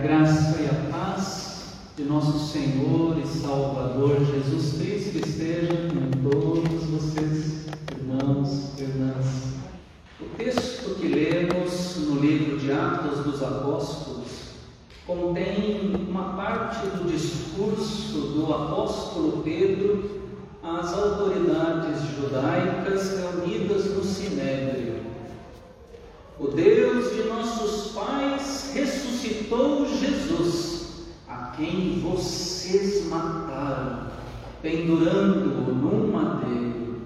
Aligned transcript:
graça 0.00 0.56
e 0.62 0.66
a 0.66 0.90
paz 0.90 1.74
de 1.94 2.04
nosso 2.04 2.38
Senhor 2.50 3.18
e 3.18 3.26
Salvador 3.26 4.24
Jesus 4.24 4.78
Cristo 4.78 5.18
esteja 5.18 5.88
com 5.88 6.30
todos 6.30 6.84
vocês, 6.84 7.66
irmãos 7.98 8.78
e 8.78 8.82
irmãs. 8.82 9.26
O 10.18 10.24
texto 10.38 10.98
que 10.98 11.06
lemos 11.06 11.96
no 11.98 12.18
livro 12.18 12.58
de 12.58 12.72
Atos 12.72 13.24
dos 13.24 13.42
Apóstolos 13.42 14.28
contém 15.06 15.92
uma 16.08 16.32
parte 16.32 16.86
do 16.96 17.10
discurso 17.10 18.20
do 18.20 18.54
apóstolo 18.54 19.42
Pedro 19.42 20.22
às 20.62 20.94
autoridades 20.94 22.00
judaicas 22.16 23.18
reunidas 23.18 23.84
no 23.94 24.02
Sinédrio. 24.02 24.99
O 26.40 26.48
Deus 26.48 27.14
de 27.14 27.24
nossos 27.24 27.92
pais 27.92 28.70
ressuscitou 28.72 29.86
Jesus, 29.86 30.86
a 31.28 31.52
quem 31.54 32.00
vocês 32.00 33.04
mataram, 33.08 34.06
pendurando-o 34.62 35.74
num 35.74 36.10
madeiro. 36.10 37.02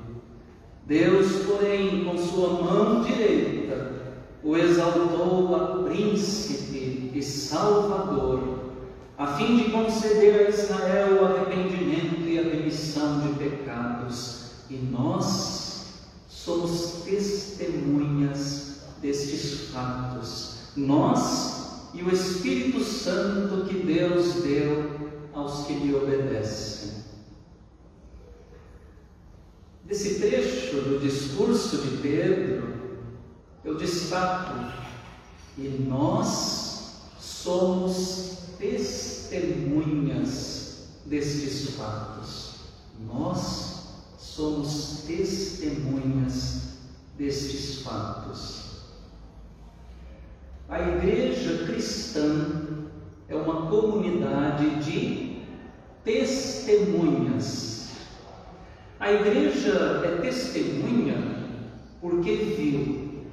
Deus, 0.86 1.46
porém, 1.46 2.04
com 2.04 2.16
sua 2.16 2.62
mão 2.62 3.02
direita, 3.02 4.20
o 4.44 4.56
exaltou 4.56 5.56
a 5.56 5.82
príncipe 5.82 7.10
e 7.12 7.20
salvador, 7.20 8.60
a 9.18 9.26
fim 9.36 9.56
de 9.56 9.72
conceder 9.72 10.46
a 10.46 10.48
Israel 10.48 11.20
o 11.20 11.24
arrependimento 11.24 12.20
e 12.20 12.38
a 12.38 12.42
remissão 12.42 13.18
de 13.18 13.30
pecados. 13.30 14.52
E 14.70 14.76
nós 14.76 15.86
somos 16.28 17.02
testemunhas 17.04 18.74
destes 19.04 19.68
fatos, 19.68 20.54
nós 20.74 21.91
e 21.92 22.02
o 22.02 22.10
Espírito 22.10 22.83
Santo 22.83 23.66
que 23.69 23.80
Deus 23.80 24.36
deu 24.36 25.12
aos 25.34 25.66
que 25.66 25.74
lhe 25.74 25.94
obedecem. 25.94 27.05
Desse 29.84 30.19
trecho 30.19 30.77
do 30.77 30.98
discurso 30.98 31.77
de 31.77 31.98
Pedro, 31.98 32.97
eu 33.62 33.77
destaco, 33.77 34.72
e 35.58 35.69
nós 35.86 36.94
somos 37.20 38.38
testemunhas 38.58 39.34
destes 41.05 41.75
fatos. 41.75 42.55
Nós 43.06 43.82
somos 44.19 45.02
testemunhas 45.06 46.62
destes 47.19 47.82
fatos. 47.82 48.63
A 50.68 50.80
igreja 50.80 51.66
cristã 51.66 52.62
é 53.28 53.34
uma 53.36 53.66
comunidade 53.68 54.82
de 54.82 55.42
testemunhas. 56.02 57.90
A 58.98 59.12
igreja 59.12 60.02
é 60.04 60.20
testemunha 60.22 61.16
porque 62.00 62.32
viu, 62.32 63.24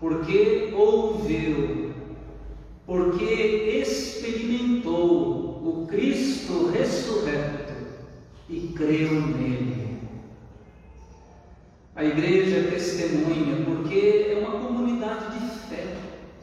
porque 0.00 0.72
ouviu, 0.76 1.92
porque 2.84 3.80
experimentou 3.82 5.62
o 5.64 5.86
Cristo 5.86 6.70
ressurreto 6.70 7.72
e 8.50 8.72
creu 8.76 9.12
nele. 9.12 9.98
A 11.96 12.04
igreja 12.04 12.56
é 12.56 12.70
testemunha 12.70 13.64
porque 13.64 14.28
é 14.30 14.38
uma 14.38 14.60
comunidade 14.60 15.38
de 15.38 15.57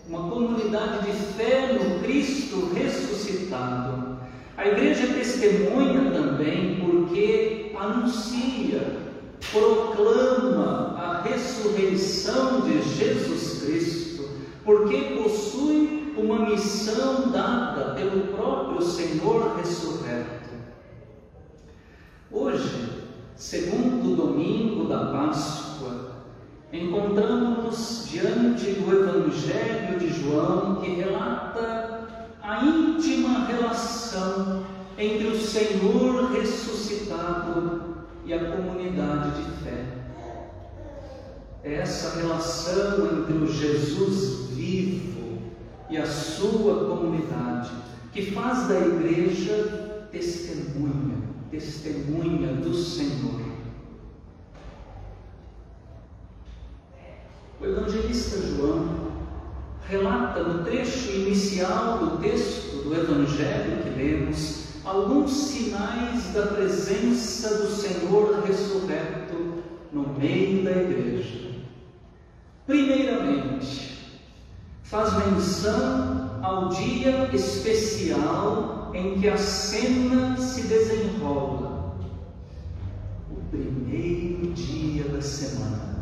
uma 0.08 0.30
comunidade 0.30 1.12
de 1.12 1.18
fé 1.34 1.74
no 1.74 2.00
Cristo 2.00 2.72
ressuscitado. 2.74 4.20
A 4.58 4.68
igreja 4.68 5.08
testemunha 5.08 6.12
também 6.12 6.80
porque 6.80 7.72
anuncia, 7.78 8.98
proclama 9.52 10.96
a 10.98 11.22
ressurreição 11.24 12.62
de 12.62 12.82
Jesus 12.82 13.64
Cristo, 13.64 14.30
porque 14.64 15.22
possui 15.22 16.14
uma 16.18 16.50
missão 16.50 17.32
dada 17.32 17.96
pelo 17.96 18.28
próprio 18.34 18.82
Senhor 18.82 19.58
ressurreto. 19.58 20.50
Hoje, 22.32 23.04
segundo 23.36 24.16
domingo 24.16 24.86
da 24.88 25.06
Páscoa, 25.08 25.65
encontramos-nos 26.84 28.08
diante 28.10 28.72
do 28.72 28.92
Evangelho 28.92 30.00
de 30.00 30.10
João 30.10 30.76
que 30.76 30.92
relata 30.92 32.08
a 32.42 32.64
íntima 32.64 33.46
relação 33.46 34.66
entre 34.98 35.28
o 35.28 35.40
Senhor 35.40 36.32
ressuscitado 36.32 38.06
e 38.26 38.34
a 38.34 38.52
comunidade 38.52 39.44
de 39.44 39.64
fé. 39.64 39.86
É 41.64 41.76
essa 41.76 42.18
relação 42.20 43.20
entre 43.20 43.34
o 43.34 43.52
Jesus 43.52 44.50
vivo 44.52 45.40
e 45.90 45.98
a 45.98 46.06
sua 46.06 46.86
comunidade 46.86 47.72
que 48.12 48.32
faz 48.32 48.68
da 48.68 48.80
igreja 48.80 50.08
testemunha, 50.12 51.18
testemunha 51.52 52.54
do 52.54 52.74
Senhor. 52.74 53.45
O 57.66 57.70
evangelista 57.70 58.38
João 58.46 59.08
relata 59.90 60.44
no 60.44 60.64
trecho 60.64 61.10
inicial 61.10 61.98
do 61.98 62.18
texto 62.20 62.84
do 62.84 62.94
Evangelho 62.94 63.82
que 63.82 63.90
lemos 63.90 64.66
alguns 64.84 65.32
sinais 65.32 66.32
da 66.32 66.46
presença 66.46 67.58
do 67.58 67.72
Senhor 67.72 68.44
ressurreto 68.46 69.64
no 69.92 70.10
meio 70.10 70.64
da 70.64 70.74
igreja. 70.74 71.56
Primeiramente, 72.68 74.14
faz 74.84 75.12
menção 75.26 76.40
ao 76.44 76.70
dia 76.70 77.32
especial 77.34 78.92
em 78.94 79.20
que 79.20 79.28
a 79.28 79.38
cena 79.38 80.38
se 80.38 80.68
desenrola, 80.68 81.98
o 83.32 83.42
primeiro 83.50 84.54
dia 84.54 85.06
da 85.06 85.22
semana. 85.24 85.95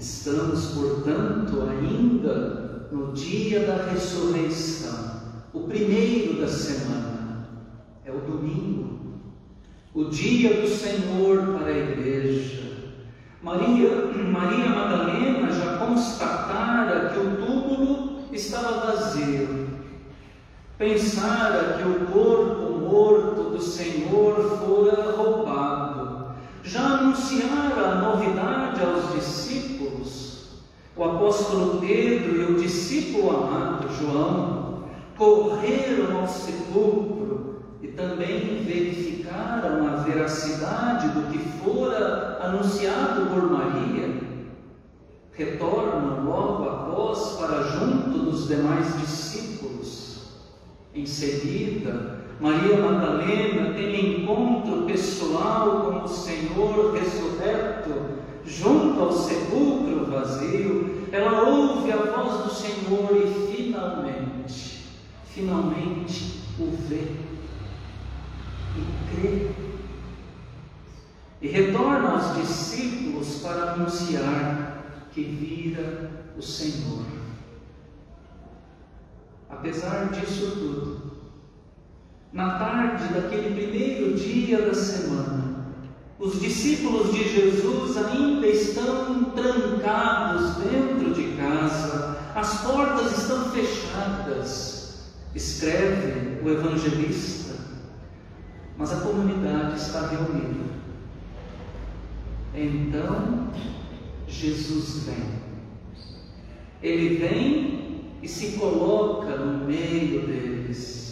Estamos, 0.00 0.64
portanto, 0.68 1.68
ainda 1.68 2.88
no 2.90 3.12
dia 3.12 3.66
da 3.66 3.84
ressurreição, 3.92 5.20
o 5.52 5.60
primeiro 5.64 6.40
da 6.40 6.48
semana, 6.48 7.46
é 8.06 8.10
o 8.10 8.20
domingo, 8.20 9.20
o 9.92 10.04
dia 10.04 10.62
do 10.62 10.66
Senhor 10.66 11.58
para 11.58 11.66
a 11.66 11.78
igreja. 11.78 12.62
Maria, 13.42 14.06
Maria 14.32 14.70
Madalena 14.70 15.52
já 15.52 15.76
constatara 15.76 17.10
que 17.10 17.18
o 17.18 17.36
túmulo 17.36 18.24
estava 18.32 18.86
vazio, 18.86 19.68
pensara 20.78 21.74
que 21.74 21.86
o 21.86 22.06
corpo 22.06 22.70
morto 22.90 23.50
do 23.50 23.60
Senhor 23.60 24.58
fora 24.58 25.12
roubado, 25.12 25.99
já 26.62 26.98
anunciara 26.98 27.90
a 27.90 27.94
novidade 27.96 28.80
aos 28.82 29.14
discípulos. 29.14 30.60
O 30.96 31.04
apóstolo 31.04 31.80
Pedro 31.80 32.36
e 32.36 32.52
o 32.52 32.60
discípulo 32.60 33.30
amado 33.30 33.88
João 33.94 34.84
correram 35.16 36.20
ao 36.20 36.28
sepulcro 36.28 37.62
e 37.82 37.88
também 37.88 38.62
verificaram 38.64 39.86
a 39.86 40.02
veracidade 40.02 41.08
do 41.08 41.30
que 41.30 41.38
fora 41.38 42.38
anunciado 42.42 43.26
por 43.26 43.50
Maria. 43.50 44.20
Retornam 45.32 46.24
logo 46.24 46.68
após 46.68 47.38
para 47.38 47.62
junto 47.62 48.18
dos 48.18 48.48
demais 48.48 48.98
discípulos. 49.00 50.20
Em 50.94 51.06
seguida, 51.06 52.19
Maria 52.40 52.78
Madalena 52.78 53.74
tem 53.74 54.22
encontro 54.22 54.86
pessoal 54.86 55.82
com 55.82 56.04
o 56.04 56.08
Senhor 56.08 56.94
ressurreto, 56.94 58.18
junto 58.46 58.98
ao 58.98 59.12
sepulcro 59.12 60.06
vazio. 60.06 61.06
Ela 61.12 61.42
ouve 61.50 61.92
a 61.92 61.96
voz 61.96 62.44
do 62.44 62.50
Senhor 62.50 63.10
e 63.14 63.54
finalmente, 63.54 64.86
finalmente 65.26 66.40
o 66.58 66.70
vê 66.88 67.12
e 68.76 69.20
crê. 69.20 69.50
E 71.42 71.48
retorna 71.48 72.12
aos 72.12 72.36
discípulos 72.36 73.40
para 73.42 73.72
anunciar 73.72 74.84
que 75.12 75.22
vira 75.22 76.10
o 76.38 76.42
Senhor. 76.42 77.04
Apesar 79.48 80.10
disso 80.10 80.52
tudo, 80.52 80.99
na 82.32 82.58
tarde 82.58 83.12
daquele 83.12 83.54
primeiro 83.54 84.14
dia 84.14 84.62
da 84.62 84.74
semana, 84.74 85.66
os 86.18 86.40
discípulos 86.40 87.12
de 87.12 87.28
Jesus 87.28 87.96
ainda 87.96 88.46
estão 88.46 89.24
trancados 89.30 90.56
dentro 90.56 91.12
de 91.14 91.36
casa, 91.36 92.18
as 92.34 92.62
portas 92.62 93.18
estão 93.18 93.50
fechadas, 93.50 95.12
escreve 95.34 96.40
o 96.44 96.48
evangelista, 96.50 97.54
mas 98.76 98.92
a 98.92 99.00
comunidade 99.00 99.76
está 99.76 100.06
reunida. 100.08 100.70
Então, 102.54 103.48
Jesus 104.28 105.04
vem. 105.04 105.40
Ele 106.82 107.16
vem 107.16 108.04
e 108.22 108.28
se 108.28 108.58
coloca 108.58 109.36
no 109.36 109.66
meio 109.66 110.26
deles. 110.26 111.09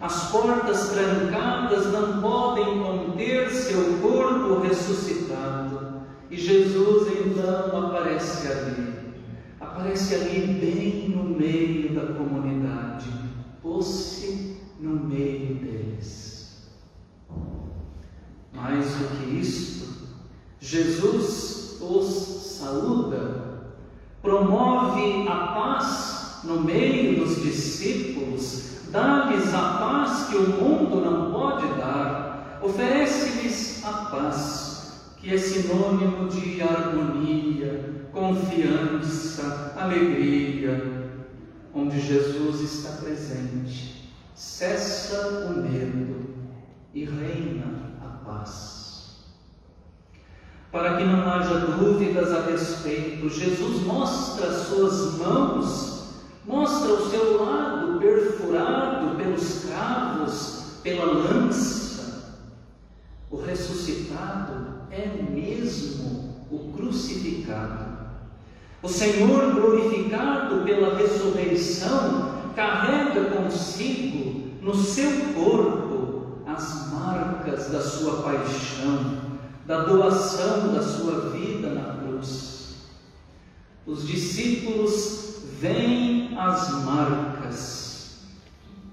As 0.00 0.30
portas 0.30 0.90
trancadas 0.90 1.92
não 1.92 2.20
podem 2.20 2.80
conter 2.80 3.50
seu 3.50 3.98
corpo 4.00 4.60
ressuscitado. 4.60 6.02
E 6.30 6.36
Jesus 6.36 7.08
então 7.26 7.86
aparece 7.86 8.46
ali. 8.46 9.14
Aparece 9.60 10.14
ali 10.14 10.46
bem 10.60 11.08
no 11.08 11.24
meio 11.24 11.94
da 11.94 12.12
comunidade. 12.14 13.10
Pôs-se 13.60 14.56
no 14.78 14.90
meio 14.90 15.56
deles. 15.56 16.68
Mais 18.52 18.86
do 18.86 19.16
que 19.16 19.36
isto, 19.36 19.86
Jesus 20.60 21.78
os 21.80 22.38
saúda, 22.58 23.72
promove 24.20 25.28
a 25.28 25.36
paz 25.54 26.40
no 26.44 26.60
meio 26.60 27.24
dos 27.24 27.42
discípulos, 27.42 28.67
dá-lhes 28.90 29.52
a 29.54 29.78
paz 29.78 30.28
que 30.28 30.36
o 30.36 30.48
mundo 30.48 31.00
não 31.00 31.32
pode 31.32 31.66
dar, 31.74 32.58
oferece-lhes 32.62 33.84
a 33.84 33.92
paz, 34.10 35.12
que 35.18 35.34
é 35.34 35.38
sinônimo 35.38 36.28
de 36.28 36.62
harmonia, 36.62 38.08
confiança, 38.12 39.74
alegria, 39.76 41.10
onde 41.74 42.00
Jesus 42.00 42.60
está 42.60 43.02
presente. 43.02 44.12
Cessa 44.34 45.48
o 45.48 45.60
medo 45.60 46.28
e 46.94 47.04
reina 47.04 47.94
a 48.00 48.24
paz. 48.24 48.78
Para 50.70 50.96
que 50.96 51.04
não 51.04 51.28
haja 51.28 51.58
dúvidas 51.60 52.30
a 52.32 52.42
respeito, 52.42 53.28
Jesus 53.28 53.82
mostra 53.84 54.48
as 54.48 54.66
suas 54.68 55.18
mãos, 55.18 55.97
mostra 56.48 56.94
o 56.94 57.10
seu 57.10 57.44
lado 57.44 58.00
perfurado 58.00 59.16
pelos 59.16 59.66
cravos, 59.66 60.80
pela 60.82 61.04
lança. 61.04 62.34
O 63.30 63.36
ressuscitado 63.36 64.80
é 64.90 65.06
mesmo 65.30 66.46
o 66.50 66.72
crucificado. 66.72 67.98
O 68.82 68.88
Senhor, 68.88 69.52
glorificado 69.54 70.62
pela 70.64 70.96
ressurreição, 70.96 72.32
carrega 72.56 73.30
consigo 73.36 74.48
no 74.62 74.74
seu 74.74 75.34
corpo 75.34 76.38
as 76.46 76.90
marcas 76.90 77.70
da 77.70 77.80
sua 77.80 78.22
paixão 78.22 79.28
da 79.68 79.84
doação 79.84 80.72
da 80.72 80.82
sua 80.82 81.28
vida 81.28 81.68
na 81.68 81.98
cruz. 81.98 82.57
Os 83.88 84.06
discípulos 84.06 85.36
veem 85.58 86.36
as 86.38 86.84
marcas 86.84 88.18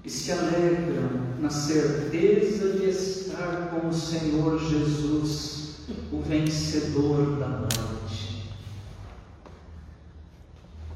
e 0.02 0.08
se 0.08 0.32
alegram 0.32 1.36
na 1.38 1.50
certeza 1.50 2.78
de 2.78 2.88
estar 2.88 3.68
com 3.68 3.88
o 3.88 3.92
Senhor 3.92 4.58
Jesus, 4.58 5.80
o 6.10 6.22
vencedor 6.22 7.36
da 7.36 7.46
morte. 7.46 8.54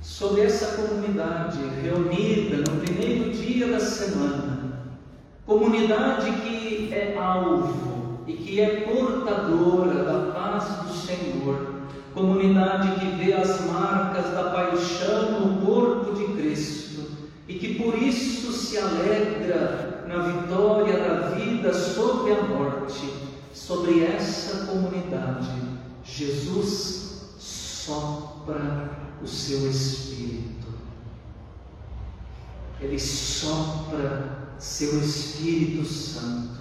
Sobre 0.01 0.45
essa 0.45 0.81
comunidade 0.81 1.59
reunida 1.83 2.57
no 2.57 2.81
primeiro 2.81 3.31
dia 3.33 3.69
da 3.69 3.81
semana, 3.81 4.97
comunidade 5.45 6.33
que 6.41 6.89
é 6.91 7.19
alvo 7.19 8.21
e 8.27 8.33
que 8.33 8.61
é 8.63 8.81
portadora 8.81 10.05
da 10.05 10.33
paz 10.33 10.87
do 10.87 10.95
Senhor, 10.95 11.70
comunidade 12.15 13.01
que 13.01 13.07
vê 13.17 13.33
as 13.33 13.61
marcas 13.67 14.33
da 14.33 14.51
paixão 14.51 15.41
no 15.41 15.67
corpo 15.67 16.15
de 16.15 16.25
Cristo 16.35 17.03
e 17.49 17.55
que 17.55 17.75
por 17.75 17.95
isso 18.01 18.53
se 18.53 18.79
alegra 18.79 20.05
na 20.09 20.19
vitória 20.19 20.99
da 20.99 21.31
vida 21.31 21.73
sobre 21.73 22.33
a 22.33 22.43
morte, 22.43 23.13
sobre 23.53 24.05
essa 24.05 24.67
comunidade, 24.67 25.51
Jesus 26.05 27.35
sopra 27.39 28.91
o 29.23 29.27
seu 29.27 29.69
Espírito. 29.71 30.69
Ele 32.81 32.99
sopra 32.99 34.49
seu 34.59 34.99
Espírito 35.01 35.85
Santo 35.85 36.61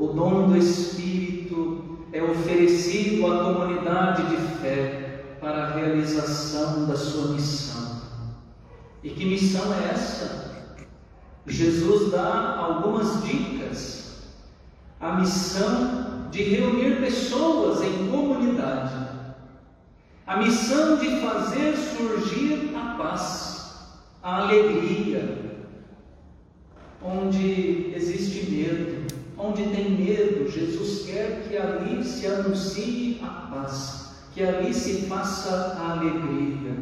o 0.00 0.06
dom 0.08 0.48
do 0.48 0.56
Espírito 0.56 1.99
é 2.12 2.22
oferecido 2.22 3.26
à 3.26 3.44
comunidade 3.44 4.26
de 4.26 4.58
fé 4.58 5.36
para 5.40 5.64
a 5.64 5.74
realização 5.74 6.86
da 6.86 6.96
sua 6.96 7.32
missão. 7.32 8.00
E 9.02 9.10
que 9.10 9.24
missão 9.24 9.72
é 9.74 9.92
essa? 9.92 10.50
Jesus 11.46 12.10
dá 12.10 12.56
algumas 12.56 13.22
dicas. 13.24 14.30
A 15.00 15.14
missão 15.14 16.28
de 16.30 16.42
reunir 16.42 17.00
pessoas 17.00 17.82
em 17.82 18.08
comunidade. 18.08 19.08
A 20.26 20.36
missão 20.36 20.96
de 20.98 21.20
fazer 21.20 21.74
surgir 21.76 22.74
a 22.76 22.96
paz, 22.96 23.74
a 24.22 24.42
alegria, 24.42 25.38
onde 27.02 27.92
existe 27.94 28.50
medo, 28.50 28.99
Onde 29.42 29.64
tem 29.70 29.92
medo, 29.92 30.50
Jesus 30.50 31.06
quer 31.06 31.48
que 31.48 31.56
ali 31.56 32.04
se 32.04 32.26
anuncie 32.26 33.22
a 33.22 33.48
paz, 33.50 34.16
que 34.34 34.42
ali 34.42 34.74
se 34.74 35.06
faça 35.06 35.78
a 35.80 35.92
alegria. 35.92 36.76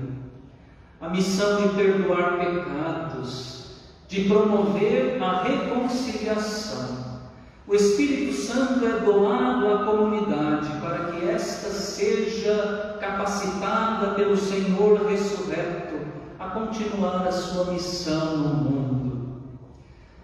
A 1.01 1.09
missão 1.09 1.63
de 1.63 1.69
perdoar 1.77 2.37
pecados, 2.37 3.77
de 4.09 4.25
promover 4.25 5.23
a 5.23 5.45
reconciliação. 5.45 7.21
O 7.65 7.77
Espírito 7.77 8.35
Santo 8.35 8.85
é 8.85 9.05
doado 9.05 9.73
à 9.73 9.85
comunidade 9.85 10.69
para 10.81 11.13
que 11.13 11.29
esta 11.29 11.69
seja 11.71 12.97
capacitada 12.99 14.15
pelo 14.15 14.37
Senhor 14.37 15.07
ressurreto 15.07 15.95
a 16.41 16.49
continuar 16.49 17.25
a 17.25 17.31
sua 17.31 17.73
missão 17.73 18.37
no 18.37 18.55
mundo. 18.55 19.43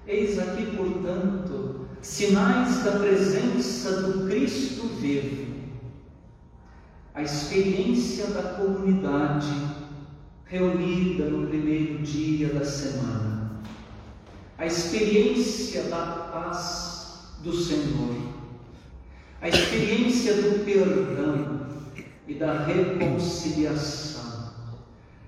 Eis 0.05 0.37
aqui, 0.39 0.67
portanto, 0.77 1.74
sinais 2.05 2.85
da 2.85 2.93
presença 2.93 4.03
do 4.03 4.29
Cristo 4.29 4.89
vivo, 5.01 5.55
a 7.15 7.23
experiência 7.23 8.27
da 8.27 8.43
comunidade 8.43 9.51
reunida 10.45 11.25
no 11.25 11.47
primeiro 11.47 12.03
dia 12.03 12.49
da 12.53 12.63
semana, 12.65 13.63
a 14.59 14.67
experiência 14.67 15.85
da 15.85 16.05
paz 16.31 17.31
do 17.43 17.55
Senhor, 17.55 18.17
a 19.41 19.49
experiência 19.49 20.35
do 20.35 20.63
perdão 20.63 21.69
e 22.29 22.35
da 22.35 22.65
reconciliação. 22.65 24.53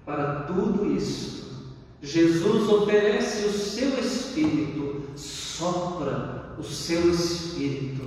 Para 0.05 0.43
tudo 0.43 0.95
isso, 0.95 1.75
Jesus 2.03 2.69
oferece 2.69 3.47
o 3.47 3.53
seu 3.53 3.99
Espírito, 3.99 5.07
sopra 5.17 6.36
o 6.59 6.63
seu 6.63 7.11
Espírito, 7.11 8.03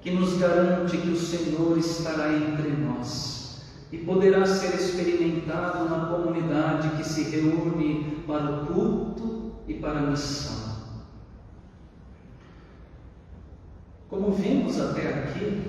que 0.00 0.10
nos 0.10 0.38
garante 0.38 0.96
que 0.96 1.10
o 1.10 1.16
Senhor 1.16 1.78
estará 1.78 2.32
entre 2.34 2.70
nós 2.70 3.62
e 3.92 3.98
poderá 3.98 4.46
ser 4.46 4.74
experimentado 4.74 5.88
na 5.88 6.06
comunidade 6.06 6.96
que 6.96 7.04
se 7.06 7.24
reúne 7.24 8.22
para 8.26 8.62
o 8.62 8.66
culto 8.66 9.52
e 9.68 9.74
para 9.74 9.98
a 9.98 10.10
missão. 10.10 10.72
Como 14.08 14.32
vimos 14.32 14.80
até 14.80 15.08
aqui, 15.08 15.62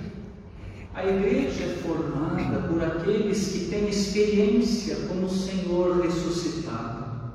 a 0.93 1.05
igreja 1.05 1.63
é 1.63 1.75
formada 1.77 2.67
por 2.67 2.83
aqueles 2.83 3.51
que 3.51 3.65
têm 3.69 3.89
experiência 3.89 4.95
com 5.07 5.25
o 5.25 5.29
Senhor 5.29 6.01
ressuscitado, 6.01 7.31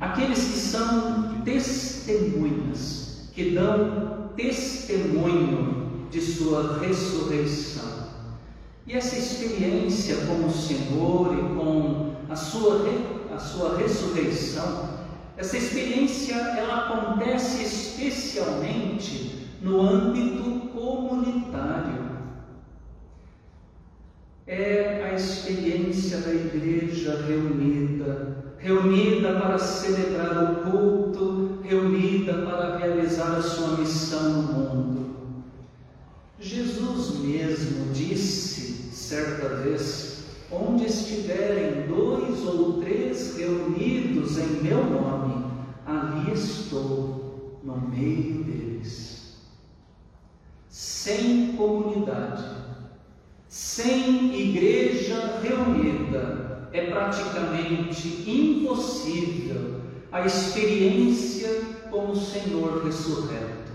aqueles 0.00 0.38
que 0.38 0.58
são 0.58 1.42
testemunhas 1.44 3.07
que 3.38 3.50
dão 3.50 4.30
testemunho 4.34 6.08
de 6.10 6.20
sua 6.20 6.80
ressurreição. 6.80 8.08
E 8.84 8.94
essa 8.94 9.16
experiência 9.16 10.16
com 10.26 10.44
o 10.44 10.50
Senhor 10.50 11.34
e 11.34 11.54
com 11.56 12.16
a 12.28 12.34
sua, 12.34 12.84
a 13.32 13.38
sua 13.38 13.78
ressurreição, 13.78 14.98
essa 15.36 15.56
experiência 15.56 16.34
ela 16.34 16.86
acontece 16.88 17.62
especialmente 17.62 19.46
no 19.62 19.82
âmbito 19.82 20.70
comunitário. 20.70 22.08
É 24.48 25.10
a 25.12 25.14
experiência 25.14 26.18
da 26.18 26.34
igreja 26.34 27.24
reunida 27.24 28.38
reunida 28.58 29.34
para 29.34 29.56
celebrar 29.56 30.42
o 30.42 30.70
culto, 30.70 31.47
reunida 31.68 32.32
para 32.46 32.78
realizar 32.78 33.36
a 33.36 33.42
sua 33.42 33.76
missão 33.76 34.42
no 34.42 34.52
mundo. 34.52 35.16
Jesus 36.40 37.18
mesmo 37.20 37.92
disse 37.92 38.90
certa 38.90 39.48
vez: 39.56 40.24
Onde 40.50 40.86
estiverem 40.86 41.86
dois 41.86 42.42
ou 42.46 42.80
três 42.80 43.36
reunidos 43.36 44.38
em 44.38 44.62
meu 44.62 44.82
nome, 44.82 45.44
ali 45.84 46.32
estou 46.32 47.60
no 47.62 47.76
meio 47.76 48.44
deles. 48.44 49.36
Sem 50.70 51.52
comunidade, 51.52 52.44
sem 53.46 54.34
igreja 54.34 55.38
reunida, 55.42 56.70
é 56.72 56.86
praticamente 56.86 58.30
impossível 58.30 59.77
a 60.10 60.24
experiência 60.24 61.60
com 61.90 62.12
o 62.12 62.16
Senhor 62.16 62.84
ressurreto. 62.84 63.68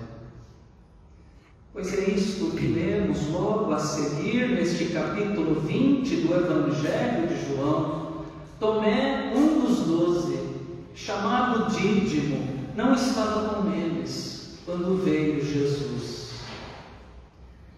Pois 1.72 1.94
é 1.94 2.10
isto 2.12 2.52
que 2.52 2.68
lemos 2.68 3.30
logo 3.30 3.72
a 3.72 3.80
seguir 3.80 4.50
neste 4.50 4.86
capítulo 4.86 5.62
20 5.62 6.16
do 6.18 6.34
Evangelho 6.34 7.28
de 7.28 7.48
João. 7.48 8.24
Tomé, 8.60 9.34
um 9.36 9.62
dos 9.62 9.80
doze, 9.88 10.40
chamado 10.96 11.72
Dídimo, 11.72 12.48
não 12.76 12.94
estava 12.94 13.56
com 13.56 13.72
eles 13.72 14.60
quando 14.66 15.04
veio 15.04 15.44
Jesus. 15.44 16.32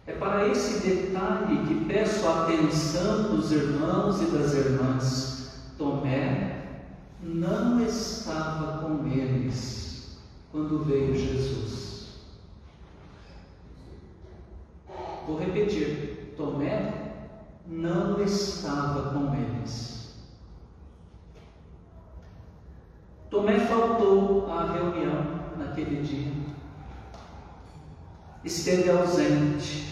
É 0.07 0.13
para 0.13 0.47
esse 0.47 0.87
detalhe 0.87 1.65
que 1.67 1.85
peço 1.85 2.27
a 2.27 2.43
atenção 2.43 3.35
dos 3.35 3.51
irmãos 3.51 4.21
e 4.21 4.25
das 4.25 4.53
irmãs. 4.53 5.49
Tomé 5.77 6.54
não 7.25 7.83
estava 7.83 8.77
com 8.77 9.07
eles 9.07 10.19
quando 10.51 10.83
veio 10.85 11.15
Jesus. 11.15 12.19
Vou 15.25 15.39
repetir: 15.39 16.33
Tomé 16.37 17.15
não 17.65 18.21
estava 18.21 19.09
com 19.09 19.33
eles. 19.33 20.13
Tomé 23.29 23.59
faltou 23.61 24.51
à 24.51 24.71
reunião 24.71 25.25
naquele 25.57 26.03
dia. 26.03 26.31
Esteve 28.43 28.91
ausente. 28.91 29.83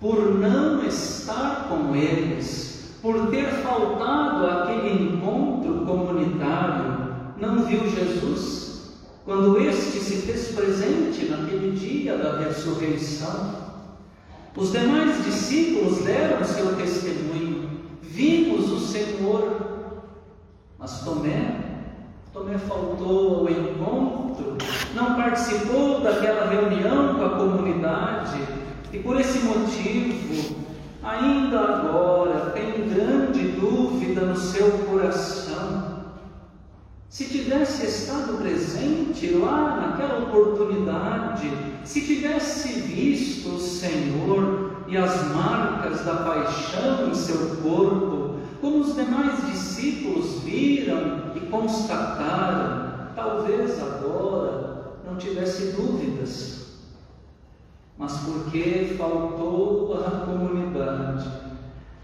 Por 0.00 0.34
não 0.34 0.82
estar 0.84 1.68
com 1.68 1.94
eles, 1.94 2.69
por 3.02 3.28
ter 3.30 3.46
faltado 3.62 4.46
àquele 4.46 5.14
encontro 5.14 5.86
comunitário, 5.86 7.14
não 7.38 7.64
viu 7.64 7.88
Jesus? 7.88 8.98
Quando 9.24 9.60
este 9.60 9.98
se 9.98 10.16
fez 10.22 10.48
presente 10.54 11.26
naquele 11.26 11.72
dia 11.72 12.16
da 12.16 12.38
ressurreição. 12.38 13.70
Os 14.56 14.72
demais 14.72 15.24
discípulos 15.24 16.02
deram 16.02 16.44
seu 16.44 16.74
testemunho, 16.74 17.70
vimos 18.02 18.70
o 18.72 18.80
Senhor, 18.80 19.60
mas 20.78 21.04
Tomé, 21.04 21.60
Tomé 22.32 22.58
faltou 22.58 23.38
ao 23.38 23.50
encontro, 23.50 24.58
não 24.94 25.14
participou 25.14 26.00
daquela 26.00 26.50
reunião 26.50 27.14
com 27.14 27.24
a 27.24 27.30
comunidade. 27.30 28.40
E 28.92 28.98
por 28.98 29.20
esse 29.20 29.38
motivo, 29.40 30.56
ainda 31.02 31.60
agora, 31.60 32.29
se 37.20 37.26
tivesse 37.26 37.84
estado 37.84 38.38
presente 38.38 39.28
lá 39.32 39.76
naquela 39.76 40.20
oportunidade, 40.20 41.52
se 41.84 42.00
tivesse 42.00 42.80
visto 42.80 43.56
o 43.56 43.60
Senhor 43.60 44.84
e 44.88 44.96
as 44.96 45.30
marcas 45.30 46.02
da 46.02 46.14
paixão 46.14 47.10
em 47.10 47.14
seu 47.14 47.56
corpo, 47.56 48.36
como 48.62 48.78
os 48.78 48.96
demais 48.96 49.36
discípulos 49.52 50.40
viram 50.42 51.32
e 51.36 51.40
constataram, 51.50 53.08
talvez 53.14 53.78
agora 53.82 54.94
não 55.06 55.16
tivesse 55.16 55.72
dúvidas. 55.72 56.78
Mas 57.98 58.16
porque 58.16 58.94
faltou 58.96 59.92
à 60.06 60.24
comunidade, 60.24 61.30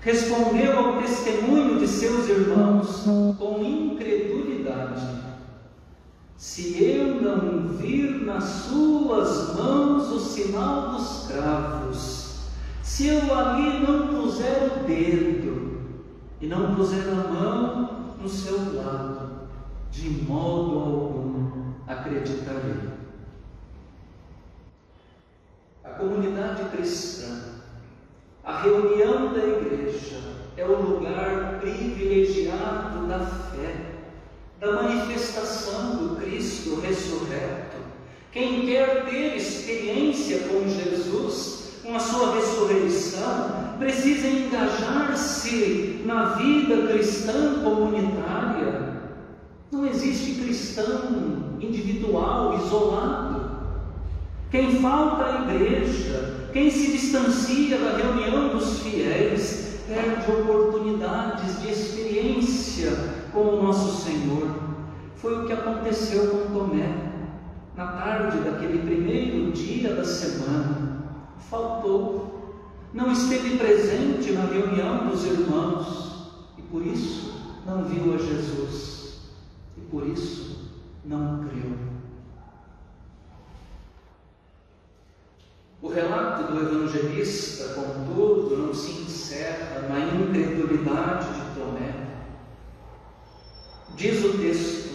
respondeu 0.02 0.78
ao 0.78 1.00
testemunho 1.00 1.78
de 1.78 1.88
seus 1.88 2.28
irmãos 2.28 3.04
com 3.38 3.62
incredulidade. 3.64 4.45
Se 6.36 6.82
eu 6.82 7.20
não 7.20 7.68
vir 7.68 8.24
nas 8.24 8.44
suas 8.44 9.56
mãos 9.56 10.10
o 10.12 10.18
sinal 10.18 10.92
dos 10.92 11.26
cravos, 11.28 12.50
se 12.82 13.08
eu 13.08 13.34
ali 13.34 13.86
não 13.86 14.08
puser 14.08 14.70
o 14.72 14.86
dedo 14.86 15.80
e 16.40 16.46
não 16.46 16.74
puser 16.74 17.08
a 17.08 17.32
mão 17.32 18.14
no 18.20 18.28
seu 18.28 18.76
lado, 18.76 19.48
de 19.90 20.08
modo 20.08 20.78
algum 20.78 21.72
acreditarei. 21.86 22.96
A 25.84 25.90
comunidade 25.90 26.64
cristã 26.76 27.56
a 28.46 28.60
reunião 28.60 29.32
da 29.32 29.44
igreja 29.44 30.20
é 30.56 30.64
o 30.64 30.80
lugar 30.80 31.58
privilegiado 31.58 33.08
da 33.08 33.18
fé, 33.18 33.85
da 34.60 34.72
manifestação 34.72 35.96
do 35.96 36.16
Cristo 36.16 36.80
ressurreto. 36.80 37.76
Quem 38.32 38.66
quer 38.66 39.04
ter 39.06 39.36
experiência 39.36 40.40
com 40.40 40.68
Jesus, 40.68 41.80
com 41.82 41.94
a 41.94 41.98
sua 41.98 42.34
ressurreição, 42.34 43.76
precisa 43.78 44.26
engajar-se 44.26 46.02
na 46.04 46.34
vida 46.34 46.88
cristã 46.88 47.62
comunitária. 47.62 48.96
Não 49.70 49.86
existe 49.86 50.40
cristão 50.42 51.58
individual, 51.60 52.58
isolado. 52.58 53.56
Quem 54.50 54.80
falta 54.80 55.24
à 55.24 55.52
igreja, 55.52 56.48
quem 56.52 56.70
se 56.70 56.92
distancia 56.92 57.76
da 57.78 57.96
reunião 57.96 58.56
dos 58.56 58.80
fiéis 58.80 59.80
perde 59.86 60.30
oportunidades 60.30 61.60
de 61.60 61.70
experiência 61.70 63.25
com 63.36 63.42
o 63.42 63.62
nosso 63.62 64.02
Senhor. 64.02 64.48
Foi 65.16 65.42
o 65.42 65.46
que 65.46 65.52
aconteceu 65.52 66.28
com 66.28 66.54
Tomé. 66.54 66.88
Na 67.76 67.88
tarde 67.88 68.38
daquele 68.38 68.78
primeiro 68.78 69.52
dia 69.52 69.94
da 69.94 70.04
semana, 70.06 71.02
faltou, 71.50 72.54
não 72.94 73.12
esteve 73.12 73.58
presente 73.58 74.32
na 74.32 74.46
reunião 74.46 75.08
dos 75.08 75.26
irmãos 75.26 76.32
e 76.56 76.62
por 76.62 76.86
isso 76.86 77.34
não 77.66 77.84
viu 77.84 78.14
a 78.14 78.16
Jesus 78.16 79.18
e 79.76 79.82
por 79.82 80.06
isso 80.06 80.70
não 81.04 81.46
creu. 81.46 81.76
O 85.82 85.88
relato 85.88 86.50
do 86.50 86.62
evangelista, 86.62 87.74
contudo, 87.74 88.56
não 88.56 88.72
se 88.72 88.92
encerra 88.92 89.86
na 89.90 89.98
incredulidade 90.00 91.26
de 91.34 91.60
Tomé. 91.60 92.05
Diz 93.96 94.24
o 94.24 94.38
texto: 94.38 94.90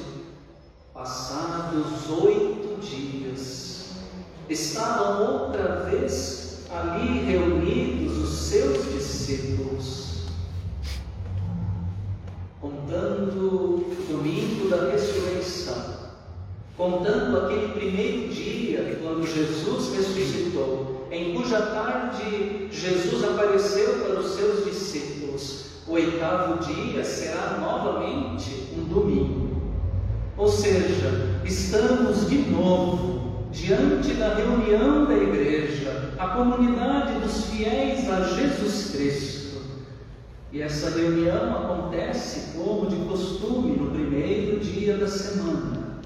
passados 0.94 2.10
oito 2.24 2.80
dias, 2.82 3.90
estavam 4.48 5.46
outra 5.46 5.90
vez 5.90 6.66
ali 6.70 7.20
reunidos 7.26 8.18
os 8.18 8.30
seus 8.30 8.94
discípulos, 8.94 10.28
contando 12.60 13.86
o 13.88 13.96
domingo 14.08 14.70
da 14.70 14.92
ressurreição 14.92 16.02
contando 16.82 17.38
aquele 17.38 17.74
primeiro 17.74 18.34
dia 18.34 19.00
quando 19.04 19.28
Jesus 19.28 19.96
ressuscitou, 19.96 21.08
em 21.12 21.36
cuja 21.36 21.62
tarde 21.62 22.70
Jesus 22.72 23.24
apareceu 23.24 24.00
para 24.00 24.20
os 24.20 24.32
seus 24.32 24.66
discípulos. 24.66 25.61
O 25.88 25.94
oitavo 25.94 26.64
dia 26.64 27.04
será 27.04 27.58
novamente 27.60 28.74
um 28.78 28.84
domingo. 28.84 29.62
Ou 30.38 30.48
seja, 30.48 31.40
estamos 31.44 32.30
de 32.30 32.38
novo 32.50 33.48
diante 33.52 34.14
da 34.14 34.36
reunião 34.36 35.06
da 35.06 35.16
igreja, 35.16 36.14
a 36.18 36.28
comunidade 36.30 37.20
dos 37.20 37.46
fiéis 37.46 38.10
a 38.10 38.22
Jesus 38.22 38.92
Cristo. 38.92 39.62
E 40.52 40.62
essa 40.62 40.90
reunião 40.92 41.56
acontece 41.56 42.58
como 42.58 42.88
de 42.88 42.98
costume 43.08 43.72
no 43.78 43.92
primeiro 43.92 44.60
dia 44.60 44.98
da 44.98 45.08
semana. 45.08 46.02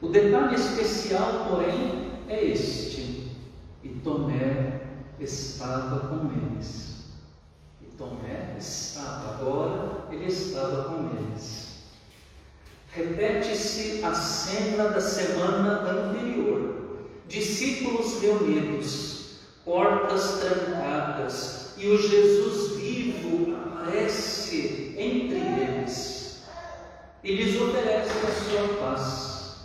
O 0.00 0.08
detalhe 0.08 0.54
especial, 0.54 1.46
porém, 1.50 2.12
é 2.28 2.44
este: 2.44 3.32
e 3.82 3.88
Tomé 4.04 4.82
estava 5.18 6.08
com 6.08 6.30
eles. 6.30 6.85
Tomé 7.98 8.56
estava, 8.58 9.34
agora 9.34 10.06
ele 10.10 10.26
estava 10.26 10.84
com 10.84 11.10
eles. 11.16 11.66
repete-se 12.92 14.04
a 14.04 14.14
cena 14.14 14.88
da 14.88 15.00
semana 15.00 15.80
anterior. 15.80 16.74
Discípulos 17.26 18.20
reunidos, 18.20 19.40
portas 19.64 20.40
trancadas, 20.40 21.74
e 21.76 21.88
o 21.88 21.98
Jesus 21.98 22.76
vivo 22.76 23.56
aparece 23.56 24.94
entre 24.96 25.38
eles 25.38 26.42
e 27.26 27.34
lhes 27.34 27.60
oferece 27.60 28.10
a 28.10 28.30
sua 28.30 28.76
paz. 28.78 29.56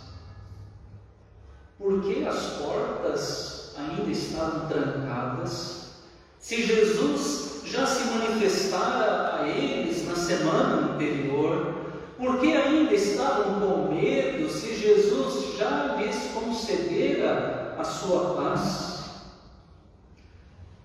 Por 1.78 2.02
que 2.02 2.26
as 2.26 2.58
portas 2.58 3.74
ainda 3.76 4.10
estavam 4.10 4.68
trancadas? 4.68 5.92
Se 6.40 6.66
Jesus 6.66 7.51
já 7.72 7.86
se 7.86 8.04
manifestara 8.04 9.40
a 9.40 9.48
eles 9.48 10.06
na 10.06 10.14
semana 10.14 10.92
anterior, 10.92 11.74
porque 12.18 12.48
ainda 12.48 12.92
estavam 12.92 13.60
com 13.60 13.94
medo 13.94 14.46
se 14.50 14.76
Jesus 14.76 15.56
já 15.56 15.96
lhes 15.96 16.32
concedera 16.34 17.74
a 17.78 17.82
sua 17.82 18.34
paz? 18.34 19.04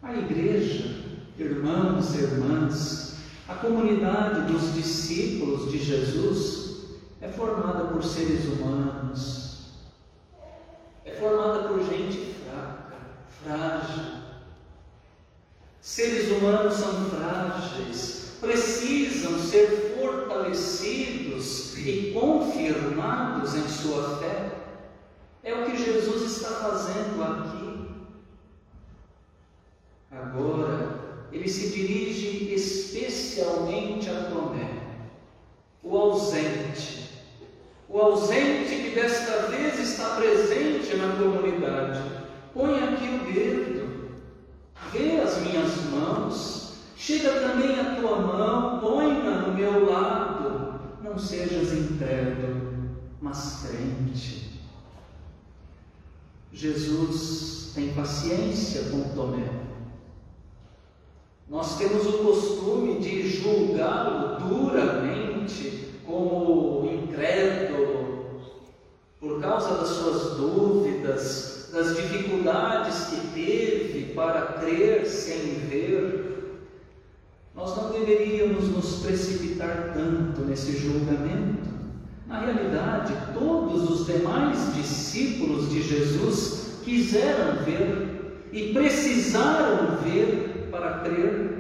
A 0.01 0.13
igreja, 0.13 0.96
irmãos 1.38 2.15
e 2.15 2.20
irmãs, 2.20 3.15
a 3.50 3.56
comunidade 3.56 4.50
dos 4.50 4.74
discípulos 4.74 5.70
de 5.70 5.79
Jesus 5.79 6.67
é 7.20 7.27
formada 7.27 7.84
por 7.86 8.01
seres 8.01 8.46
humanos, 8.46 9.72
é 11.03 11.12
formada 11.12 11.67
por 11.67 11.84
gente 11.84 12.34
fraca, 12.46 12.96
frágil. 13.44 14.17
Seres 15.98 16.30
humanos 16.30 16.75
são 16.75 17.10
frágeis, 17.10 18.34
precisam 18.39 19.39
ser 19.39 19.96
fortalecidos 19.98 21.75
e 21.75 22.12
confirmados 22.13 23.56
em 23.56 23.68
sua 23.68 24.18
fé. 24.18 24.51
É 25.44 25.56
o 25.56 25.66
que 25.66 25.75
Jesus 25.75 26.34
está 26.34 26.50
fazendo 26.50 27.24
aqui. 27.24 27.89
Agora, 30.12 31.25
ele 31.32 31.50
se 31.50 31.70
dirige 31.70 32.54
especialmente 32.54 34.08
a 34.12 34.30
Tomé, 34.30 34.70
o 35.82 35.98
ausente. 35.98 37.10
O 37.89 37.98
ausente 37.98 38.70
que 38.70 38.92
desta 38.94 39.48
vez 39.48 39.80
está 39.80 40.10
presente 40.18 40.96
na 40.96 41.16
comunidade. 41.16 42.04
Põe 42.54 42.84
aqui 42.84 43.08
o 43.08 43.34
dedo, 43.34 43.87
vê 44.91 45.20
as 45.22 45.38
minhas 45.41 45.75
mãos, 45.91 46.74
chega 46.96 47.39
também 47.39 47.79
a 47.79 47.96
tua 47.96 48.17
mão, 48.17 48.79
põe-na 48.79 49.41
no 49.41 49.53
meu 49.53 49.89
lado. 49.89 50.79
Não 51.03 51.17
sejas 51.17 51.74
incrédulo, 51.74 52.89
mas 53.22 53.65
crente. 53.67 54.62
Jesus 56.51 57.72
tem 57.75 57.94
paciência 57.94 58.89
com 58.89 59.13
Tomé 59.15 59.67
nós 61.50 61.77
temos 61.77 62.06
o 62.06 62.17
costume 62.17 63.00
de 63.00 63.29
julgá-lo 63.29 64.38
duramente 64.50 65.94
como 66.06 66.86
incrédulo, 66.86 68.41
por 69.17 69.39
causa 69.39 69.75
das 69.75 69.88
suas 69.88 70.38
dúvidas, 70.38 71.57
das 71.72 71.96
dificuldades 71.96 73.06
que 73.06 73.28
teve 73.34 74.14
para 74.14 74.42
crer 74.60 75.06
sem 75.06 75.56
ver. 75.70 76.64
Nós 77.56 77.76
não 77.76 77.92
deveríamos 77.92 78.70
nos 78.70 79.02
precipitar 79.04 79.92
tanto 79.94 80.42
nesse 80.42 80.78
julgamento. 80.78 81.68
Na 82.27 82.40
realidade, 82.40 83.14
todos 83.34 83.90
os 83.90 84.06
demais 84.06 84.75
discípulos 84.75 85.70
de 85.70 85.82
Jesus 85.82 86.82
quiseram 86.84 87.64
ver 87.64 88.48
e 88.51 88.74
precisaram 88.74 89.98
ver 90.03 90.68
para 90.72 91.00
crer. 91.00 91.58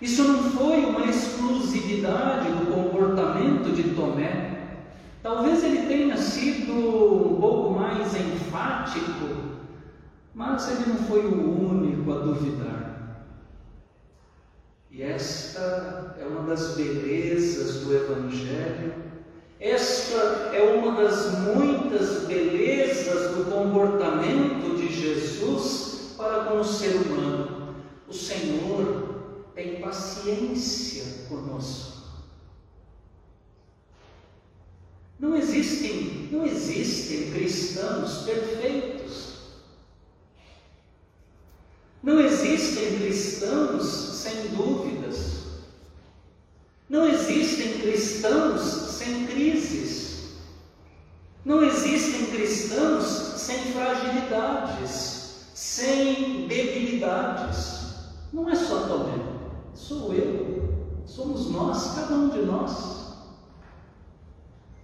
Isso 0.00 0.24
não 0.24 0.42
foi 0.50 0.84
uma 0.84 1.06
exclusividade 1.06 2.50
do 2.50 2.72
comportamento 2.72 3.72
de 3.74 3.94
Tomé. 3.94 4.61
Talvez 5.22 5.62
ele 5.62 5.86
tenha 5.86 6.16
sido 6.16 6.72
um 6.72 7.40
pouco 7.40 7.78
mais 7.78 8.12
enfático, 8.16 9.52
mas 10.34 10.68
ele 10.68 10.90
não 10.90 10.96
foi 10.96 11.20
o 11.26 11.70
único 11.70 12.12
a 12.12 12.18
duvidar. 12.18 13.26
E 14.90 15.00
esta 15.02 16.16
é 16.20 16.26
uma 16.26 16.42
das 16.42 16.74
belezas 16.74 17.82
do 17.82 17.94
Evangelho, 17.94 18.94
esta 19.60 20.16
é 20.52 20.76
uma 20.76 21.00
das 21.00 21.38
muitas 21.38 22.24
belezas 22.26 23.36
do 23.36 23.44
comportamento 23.44 24.76
de 24.76 24.92
Jesus 24.92 26.14
para 26.16 26.46
com 26.46 26.58
o 26.60 26.64
ser 26.64 26.96
humano. 26.96 27.76
O 28.08 28.12
Senhor 28.12 29.52
tem 29.54 29.80
paciência 29.80 31.28
conosco. 31.28 31.91
Não 35.22 35.36
existem, 35.36 36.28
não 36.32 36.44
existem 36.44 37.30
cristãos 37.30 38.24
perfeitos. 38.24 39.34
Não 42.02 42.18
existem 42.18 42.98
cristãos 42.98 43.84
sem 43.84 44.48
dúvidas. 44.48 45.44
Não 46.88 47.06
existem 47.06 47.78
cristãos 47.78 48.62
sem 48.62 49.28
crises. 49.28 50.32
Não 51.44 51.62
existem 51.62 52.26
cristãos 52.26 53.04
sem 53.04 53.58
fragilidades, 53.72 55.46
sem 55.54 56.48
debilidades. 56.48 57.78
Não 58.32 58.50
é 58.50 58.56
só 58.56 58.88
Tomé, 58.88 59.22
sou 59.72 60.12
eu, 60.14 61.04
somos 61.06 61.48
nós, 61.48 61.94
cada 61.94 62.12
um 62.12 62.28
de 62.28 62.42
nós. 62.42 63.01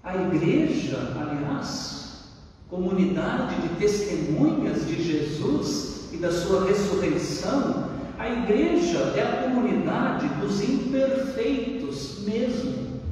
A 0.09 0.17
igreja, 0.17 1.13
aliás, 1.21 2.31
comunidade 2.71 3.61
de 3.61 3.69
testemunhas 3.75 4.87
de 4.87 5.03
Jesus 5.03 6.09
e 6.11 6.17
da 6.17 6.33
sua 6.33 6.65
ressurreição, 6.65 7.91
a 8.19 8.27
igreja 8.27 9.13
é 9.15 9.23
a 9.23 9.43
comunidade 9.43 10.27
dos 10.41 10.63
imperfeitos 10.63 12.21
mesmo. 12.25 13.03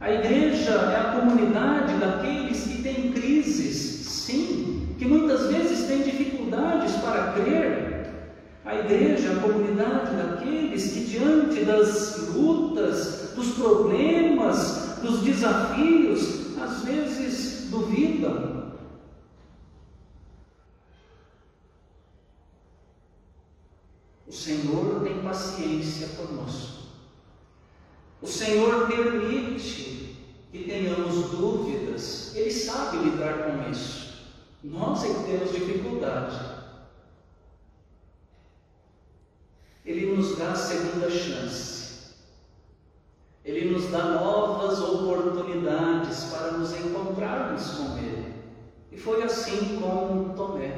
A 0.00 0.12
igreja 0.12 0.70
é 0.70 0.96
a 0.96 1.20
comunidade 1.20 1.98
daqueles 1.98 2.62
que 2.62 2.82
têm 2.82 3.10
crises, 3.10 4.06
sim, 4.06 4.94
que 4.96 5.06
muitas 5.06 5.48
vezes 5.48 5.88
têm 5.88 6.02
dificuldades 6.02 6.92
para 6.98 7.32
crer, 7.32 8.12
a 8.64 8.76
igreja, 8.76 9.32
a 9.32 9.40
comunidade 9.40 10.14
daqueles 10.14 10.92
que, 10.92 11.00
diante 11.00 11.64
das 11.64 12.28
lutas, 12.32 13.32
dos 13.34 13.54
problemas, 13.54 14.85
dos 15.02 15.22
desafios, 15.22 16.56
às 16.58 16.84
vezes 16.84 17.70
duvidam. 17.70 18.72
O 24.26 24.32
Senhor 24.32 25.02
tem 25.02 25.22
paciência 25.22 26.08
conosco. 26.08 26.86
O 28.20 28.26
Senhor 28.26 28.88
permite 28.88 30.16
que 30.50 30.64
tenhamos 30.64 31.30
dúvidas. 31.30 32.34
Ele 32.34 32.50
sabe 32.50 32.98
lidar 32.98 33.44
com 33.44 33.70
isso. 33.70 34.06
Nós 34.64 35.04
é 35.04 35.08
que 35.08 35.30
temos 35.30 35.52
dificuldade. 35.52 36.56
Ele 39.84 40.16
nos 40.16 40.36
dá 40.36 40.52
a 40.52 40.56
segunda 40.56 41.08
chance. 41.08 41.75
Nos 43.76 43.90
dá 43.90 44.04
novas 44.04 44.80
oportunidades 44.80 46.24
para 46.30 46.52
nos 46.52 46.74
encontrarmos 46.74 47.72
com 47.72 47.98
Ele. 47.98 48.32
E 48.90 48.96
foi 48.96 49.22
assim 49.22 49.78
com 49.78 50.32
Tomé. 50.34 50.72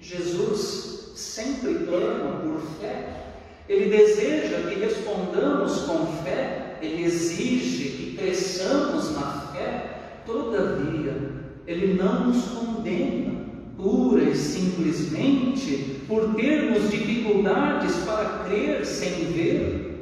Jesus 0.00 1.12
sempre 1.14 1.86
clama 1.86 2.40
por 2.40 2.60
fé. 2.80 3.26
Ele 3.68 3.96
deseja 3.96 4.68
que 4.68 4.74
respondamos 4.74 5.82
com 5.82 6.04
fé, 6.24 6.78
ele 6.82 7.04
exige 7.04 7.90
que 7.90 8.16
cresçamos 8.16 9.12
na 9.14 9.52
fé, 9.52 10.22
todavia, 10.26 11.30
ele 11.64 11.94
não 11.94 12.26
nos 12.26 12.44
condena 12.46 13.40
pura 13.76 14.24
e 14.24 14.34
simplesmente 14.34 16.02
por 16.08 16.34
termos 16.34 16.90
dificuldades 16.90 17.94
para 17.98 18.44
crer 18.48 18.84
sem 18.84 19.26
ver. 19.26 19.93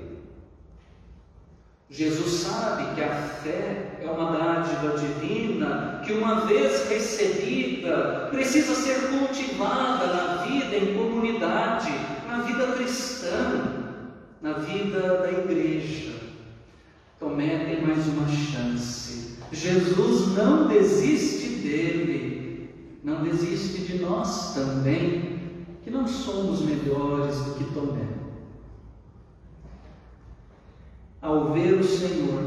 Jesus 1.92 2.40
sabe 2.40 2.94
que 2.94 3.02
a 3.02 3.14
fé 3.14 3.98
é 4.00 4.10
uma 4.10 4.32
dádiva 4.32 4.96
divina 4.96 6.00
que, 6.02 6.14
uma 6.14 6.46
vez 6.46 6.88
recebida, 6.88 8.28
precisa 8.30 8.74
ser 8.74 9.10
cultivada 9.10 10.06
na 10.06 10.36
vida 10.44 10.74
em 10.74 10.96
comunidade, 10.96 11.92
na 12.26 12.38
vida 12.38 12.68
cristã, 12.78 13.90
na 14.40 14.54
vida 14.54 15.18
da 15.18 15.30
igreja. 15.32 16.12
Tomé 17.20 17.58
tem 17.66 17.86
mais 17.86 18.06
uma 18.06 18.26
chance. 18.26 19.36
Jesus 19.52 20.34
não 20.34 20.68
desiste 20.68 21.46
dele, 21.56 22.70
não 23.04 23.22
desiste 23.22 23.82
de 23.82 23.98
nós 23.98 24.54
também, 24.54 25.42
que 25.84 25.90
não 25.90 26.08
somos 26.08 26.62
melhores 26.62 27.36
do 27.36 27.54
que 27.56 27.64
Tomé. 27.74 28.21
Ao 31.22 31.52
ver 31.52 31.74
o 31.74 31.84
Senhor, 31.84 32.42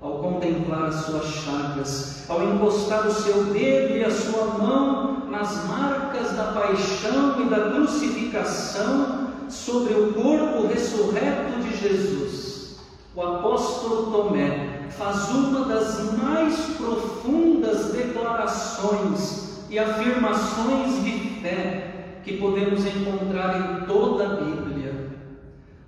ao 0.00 0.18
contemplar 0.20 0.84
as 0.84 0.94
suas 1.04 1.26
chagas, 1.26 2.24
ao 2.26 2.42
encostar 2.42 3.06
o 3.06 3.12
seu 3.12 3.44
dedo 3.52 3.98
e 3.98 4.02
a 4.02 4.10
sua 4.10 4.46
mão 4.46 5.28
nas 5.30 5.66
marcas 5.66 6.32
da 6.32 6.44
paixão 6.52 7.42
e 7.44 7.50
da 7.50 7.70
crucificação 7.70 9.28
sobre 9.50 9.92
o 9.92 10.14
corpo 10.14 10.66
ressurreto 10.66 11.60
de 11.60 11.76
Jesus, 11.76 12.78
o 13.14 13.20
apóstolo 13.20 14.10
Tomé 14.10 14.88
faz 14.96 15.28
uma 15.28 15.66
das 15.66 16.14
mais 16.14 16.56
profundas 16.78 17.92
declarações 17.92 19.66
e 19.68 19.78
afirmações 19.78 21.04
de 21.04 21.40
fé 21.42 22.20
que 22.24 22.38
podemos 22.38 22.86
encontrar 22.86 23.82
em 23.82 23.86
toda 23.86 24.24
a 24.24 24.36
Bíblia. 24.36 25.10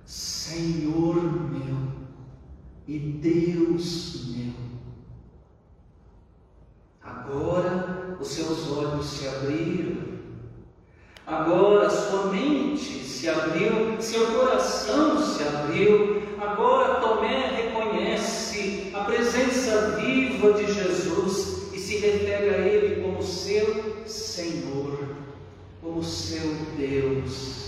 Senhor 0.04 1.16
e 2.86 2.98
Deus 2.98 4.26
meu. 4.28 4.52
Agora 7.02 8.16
os 8.20 8.28
seus 8.28 8.70
olhos 8.70 9.06
se 9.06 9.26
abriram, 9.28 10.02
agora 11.26 11.90
sua 11.90 12.26
mente 12.26 13.04
se 13.04 13.28
abriu, 13.28 14.00
seu 14.00 14.26
coração 14.32 15.20
se 15.20 15.42
abriu, 15.42 16.22
agora 16.40 17.00
Tomé 17.00 17.72
reconhece 17.72 18.90
a 18.94 19.04
presença 19.04 19.96
viva 19.96 20.52
de 20.52 20.72
Jesus 20.72 21.72
e 21.72 21.78
se 21.78 21.98
refere 21.98 22.50
a 22.50 22.58
Ele 22.58 23.02
como 23.02 23.22
seu 23.22 24.04
Senhor, 24.06 25.16
como 25.80 26.02
seu 26.02 26.54
Deus. 26.76 27.66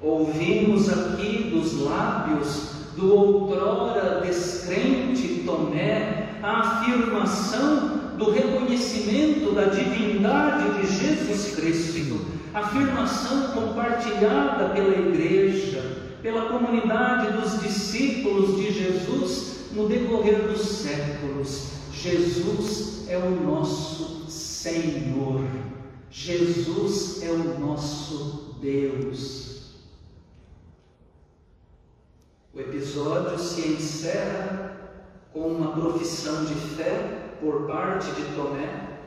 Ouvimos 0.00 0.88
aqui 0.88 1.50
dos 1.50 1.80
lábios 1.80 2.81
do 2.96 3.14
outrora 3.14 4.20
descrente 4.20 5.42
Tomé 5.44 6.38
a 6.42 6.60
afirmação 6.60 8.16
do 8.16 8.30
reconhecimento 8.30 9.52
da 9.52 9.66
divindade 9.66 10.80
de 10.80 10.86
Jesus 10.86 11.54
Cristo, 11.54 12.20
afirmação 12.52 13.48
compartilhada 13.52 14.70
pela 14.70 14.94
igreja, 14.94 15.82
pela 16.22 16.46
comunidade 16.46 17.32
dos 17.32 17.60
discípulos 17.62 18.56
de 18.56 18.72
Jesus 18.72 19.70
no 19.72 19.88
decorrer 19.88 20.48
dos 20.48 20.60
séculos. 20.60 21.72
Jesus 21.92 23.08
é 23.08 23.16
o 23.16 23.30
nosso 23.30 24.26
Senhor, 24.28 25.44
Jesus 26.10 27.22
é 27.22 27.30
o 27.30 27.58
nosso 27.58 28.56
Deus. 28.60 29.52
O 32.54 32.60
episódio 32.72 33.38
se 33.38 33.68
encerra 33.68 34.72
com 35.30 35.40
uma 35.40 35.72
profissão 35.72 36.42
de 36.46 36.54
fé 36.54 37.36
por 37.38 37.66
parte 37.66 38.10
de 38.12 38.34
Tomé 38.34 38.98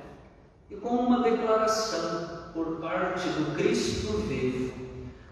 e 0.70 0.76
com 0.76 0.90
uma 0.90 1.24
declaração 1.24 2.52
por 2.54 2.78
parte 2.78 3.28
do 3.30 3.56
Cristo 3.56 4.18
vivo. 4.28 4.72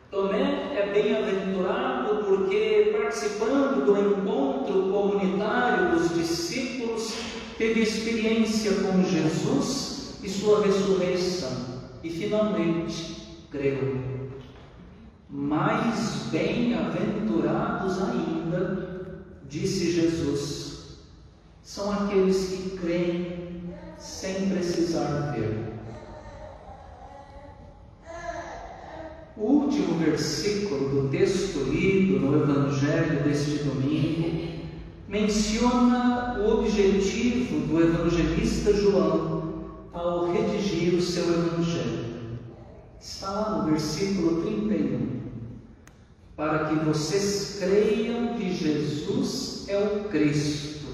Tomé 0.10 0.74
é 0.76 0.92
bem-aventurado 0.92 2.26
porque, 2.26 2.96
participando 3.00 3.86
do 3.86 4.00
encontro 4.00 4.92
comunitário 4.92 5.92
dos 5.92 6.10
discípulos, 6.16 7.14
teve 7.58 7.82
experiência 7.82 8.72
com 8.82 9.04
Jesus 9.04 10.20
e 10.24 10.30
sua 10.30 10.64
ressurreição 10.64 11.52
e, 12.04 12.10
finalmente, 12.10 13.46
creu 13.52 14.13
mais 15.34 16.28
bem-aventurados 16.32 18.00
ainda, 18.04 19.26
disse 19.50 19.92
Jesus, 19.92 21.00
são 21.64 21.92
aqueles 21.92 22.50
que 22.50 22.78
creem 22.78 23.64
sem 23.98 24.48
precisar 24.50 25.34
ver. 25.36 25.74
O 29.36 29.42
último 29.42 29.98
versículo 29.98 31.02
do 31.02 31.10
texto 31.10 31.64
lido 31.64 32.20
no 32.20 32.44
Evangelho 32.44 33.24
deste 33.24 33.64
domingo 33.64 34.54
menciona 35.08 36.40
o 36.40 36.60
objetivo 36.60 37.66
do 37.66 37.82
evangelista 37.82 38.72
João 38.72 39.54
ao 39.92 40.32
redigir 40.32 40.94
o 40.94 41.02
seu 41.02 41.24
Evangelho. 41.24 42.04
Está 43.02 43.32
lá 43.32 43.58
no 43.58 43.72
versículo 43.72 44.44
31 44.44 45.13
para 46.36 46.66
que 46.66 46.76
vocês 46.86 47.58
creiam 47.60 48.36
que 48.36 48.54
Jesus 48.54 49.66
é 49.68 49.78
o 49.78 50.06
Cristo, 50.10 50.88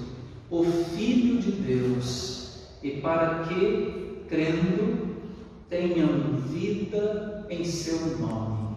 o 0.50 0.64
Filho 0.64 1.40
de 1.40 1.52
Deus, 1.52 2.58
e 2.82 3.00
para 3.00 3.44
que, 3.44 4.24
crendo, 4.28 5.16
tenham 5.68 6.36
vida 6.48 7.46
em 7.48 7.64
seu 7.64 8.18
nome. 8.18 8.76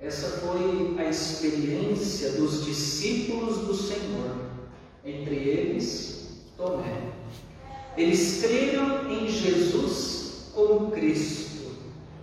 Essa 0.00 0.28
foi 0.38 0.94
a 0.98 1.10
experiência 1.10 2.32
dos 2.32 2.64
discípulos 2.64 3.58
do 3.58 3.74
Senhor, 3.74 4.36
entre 5.04 5.34
eles 5.34 6.40
Tomé. 6.56 7.10
Eles 7.98 8.40
creram 8.42 9.10
em 9.10 9.28
Jesus 9.28 10.50
como 10.54 10.90
Cristo, 10.90 11.72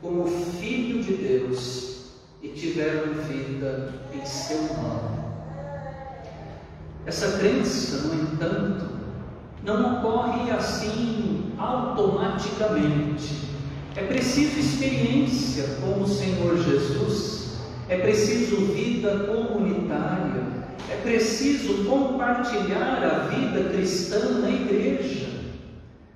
como 0.01 0.25
Filho 0.59 1.03
de 1.03 1.13
Deus 1.13 1.96
e 2.47 2.59
tiveram 2.59 3.13
vida 3.13 3.93
em 4.13 4.25
seu 4.25 4.61
nome. 4.61 5.17
Essa 7.05 7.37
crença, 7.37 8.07
no 8.07 8.13
entanto, 8.21 8.85
não 9.63 9.97
ocorre 9.99 10.51
assim 10.51 11.53
automaticamente. 11.57 13.47
É 13.95 14.03
preciso 14.03 14.59
experiência 14.59 15.63
com 15.81 16.01
o 16.01 16.07
Senhor 16.07 16.57
Jesus, 16.57 17.57
é 17.89 17.97
preciso 17.97 18.57
vida 18.67 19.25
comunitária, 19.25 20.43
é 20.89 20.95
preciso 21.01 21.85
compartilhar 21.85 23.03
a 23.03 23.27
vida 23.27 23.69
cristã 23.69 24.39
na 24.39 24.49
igreja, 24.49 25.27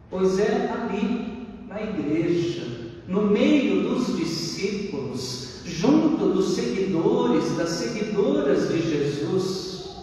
pois 0.09 0.39
é 0.39 0.69
ali, 0.71 1.47
na 1.67 1.81
igreja, 1.81 2.63
no 3.07 3.23
meio 3.23 3.83
dos 3.83 4.15
discípulos, 4.17 5.50
junto 5.65 6.29
dos 6.33 6.55
seguidores, 6.55 7.55
das 7.55 7.69
seguidoras 7.69 8.69
de 8.69 8.81
Jesus, 8.81 9.95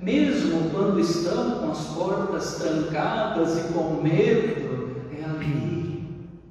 mesmo 0.00 0.70
quando 0.70 1.00
estão 1.00 1.58
com 1.58 1.70
as 1.70 1.84
portas 1.88 2.54
trancadas 2.54 3.58
e 3.58 3.72
com 3.72 4.02
medo, 4.02 4.96
é 5.18 5.24
ali, 5.24 6.04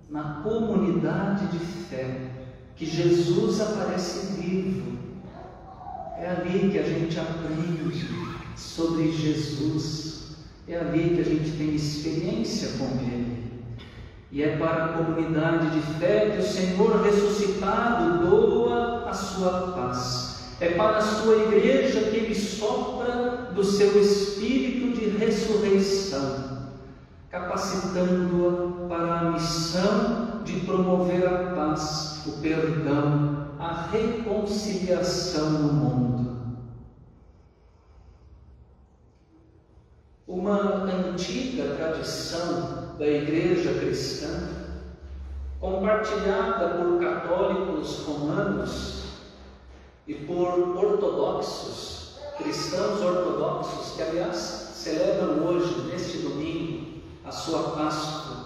na 0.09 0.41
comunidade 0.43 1.47
de 1.47 1.59
fé, 1.59 2.31
que 2.75 2.85
Jesus 2.85 3.61
aparece 3.61 4.41
vivo. 4.41 4.97
É 6.19 6.29
ali 6.29 6.71
que 6.71 6.79
a 6.79 6.83
gente 6.83 7.19
aprende 7.19 8.07
sobre 8.55 9.11
Jesus, 9.11 10.37
é 10.67 10.77
ali 10.77 11.15
que 11.15 11.21
a 11.21 11.23
gente 11.23 11.51
tem 11.51 11.75
experiência 11.75 12.69
com 12.77 12.85
Ele. 13.05 13.36
E 14.37 14.43
é 14.43 14.55
para 14.55 14.85
a 14.85 14.87
comunidade 14.89 15.71
de 15.71 15.81
fé 15.93 16.29
que 16.29 16.37
o 16.37 16.47
Senhor 16.47 17.01
ressuscitado 17.01 18.19
doa 18.23 19.09
a 19.09 19.11
sua 19.11 19.71
paz. 19.71 20.53
É 20.59 20.75
para 20.75 20.97
a 20.97 21.01
sua 21.01 21.37
igreja 21.37 22.01
que 22.01 22.17
ele 22.17 22.35
sopra 22.35 23.49
do 23.55 23.63
seu 23.63 23.99
espírito 23.99 24.95
de 24.95 25.09
ressurreição, 25.17 26.67
capacitando-a 27.31 28.87
para 28.87 29.19
a 29.21 29.31
missão 29.31 30.43
de 30.43 30.59
promover 30.59 31.25
a 31.25 31.55
paz, 31.55 32.21
o 32.27 32.33
perdão, 32.33 33.47
a 33.57 33.87
reconciliação 33.91 35.49
no 35.49 35.73
mundo. 35.73 36.37
Uma 40.27 40.83
antiga 40.83 41.73
tradição 41.75 42.86
da 42.97 43.07
igreja 43.07 43.79
cristã, 43.79 44.49
compartilhada 45.59 46.69
por 46.69 46.99
católicos 46.99 48.03
romanos 48.05 49.03
e 50.07 50.15
por 50.15 50.77
ortodoxos, 50.77 52.19
cristãos 52.37 52.99
ortodoxos, 53.01 53.95
que 53.95 54.01
aliás 54.01 54.37
celebram 54.73 55.45
hoje, 55.45 55.81
neste 55.91 56.19
domingo, 56.19 57.01
a 57.23 57.31
sua 57.31 57.71
Páscoa. 57.71 58.37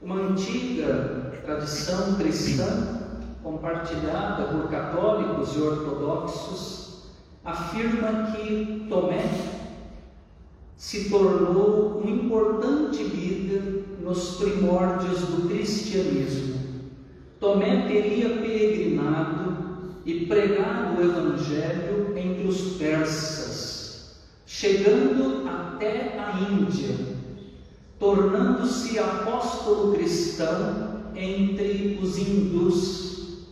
Uma 0.00 0.16
antiga 0.16 1.32
tradição 1.44 2.14
cristã 2.16 3.00
compartilhada 3.42 4.44
por 4.44 4.68
católicos 4.68 5.56
e 5.56 5.60
ortodoxos 5.60 7.06
afirma 7.44 8.32
que 8.32 8.86
Tomé 8.88 9.55
se 10.76 11.08
tornou 11.08 12.02
um 12.04 12.08
importante 12.08 13.02
líder 13.02 13.84
nos 14.02 14.36
primórdios 14.36 15.20
do 15.20 15.48
cristianismo. 15.48 16.56
Tomé 17.40 17.86
teria 17.88 18.28
peregrinado 18.28 19.56
e 20.04 20.26
pregado 20.26 21.00
o 21.00 21.04
Evangelho 21.04 22.16
entre 22.16 22.46
os 22.46 22.76
persas, 22.76 24.20
chegando 24.46 25.48
até 25.48 26.18
a 26.18 26.38
Índia, 26.50 26.94
tornando-se 27.98 28.98
apóstolo 28.98 29.94
cristão 29.94 31.10
entre 31.14 31.98
os 32.00 32.18
hindus. 32.18 33.46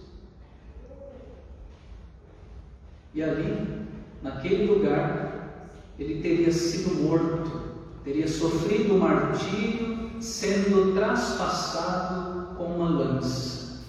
E 3.15 3.23
ali, 3.23 3.67
naquele 4.23 4.67
lugar, 4.67 5.35
ele 5.99 6.21
teria 6.23 6.53
sido 6.53 7.03
morto, 7.03 7.51
teria 8.05 8.27
sofrido 8.27 8.95
o 8.95 8.99
martírio, 8.99 10.11
sendo 10.21 10.95
traspassado 10.95 12.57
com 12.57 12.65
uma 12.65 12.89
lança. 12.89 13.85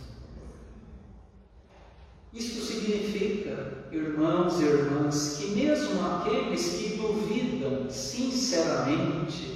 Isto 2.33 2.61
significa, 2.61 3.87
irmãos 3.91 4.59
e 4.59 4.65
irmãs, 4.65 5.37
que 5.37 5.55
mesmo 5.55 6.05
aqueles 6.05 6.69
que 6.75 6.97
duvidam 6.97 7.89
sinceramente 7.89 9.55